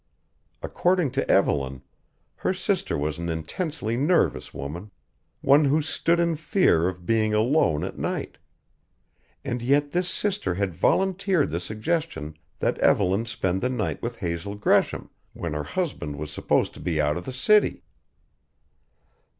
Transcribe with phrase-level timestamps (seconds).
[0.63, 1.83] According to Evelyn,
[2.37, 4.89] her sister was an intensely nervous woman:
[5.41, 8.39] one who stood in fear of being alone at night.
[9.45, 14.55] And yet this sister had volunteered the suggestion that Evelyn spend the night with Hazel
[14.55, 17.83] Gresham when her husband was supposed to be out of the city.